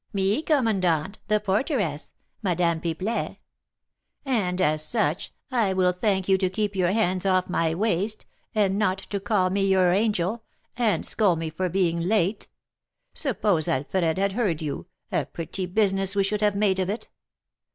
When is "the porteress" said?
1.27-2.11